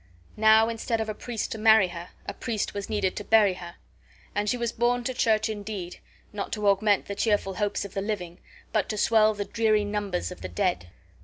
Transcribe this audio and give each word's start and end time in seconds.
Now, 0.35 0.67
instead 0.67 0.99
of 0.99 1.09
a 1.09 1.13
priest 1.13 1.51
to 1.51 1.59
marry 1.59 1.89
her, 1.89 2.09
a 2.25 2.33
priest 2.33 2.73
was 2.73 2.89
needed 2.89 3.15
to 3.17 3.23
bury 3.23 3.53
her, 3.53 3.75
and 4.33 4.49
she 4.49 4.57
was 4.57 4.71
borne 4.71 5.03
to 5.03 5.13
church 5.13 5.47
indeed, 5.47 5.99
not 6.33 6.51
to 6.53 6.67
augment 6.69 7.05
the 7.05 7.13
cheerful 7.13 7.53
hopes 7.53 7.85
of 7.85 7.93
the 7.93 8.01
living, 8.01 8.39
but 8.73 8.89
to 8.89 8.97
swell 8.97 9.35
the 9.35 9.45
dreary 9.45 9.85
numbers 9.85 10.31
of 10.31 10.41
the 10.41 10.49
dead. 10.49 10.87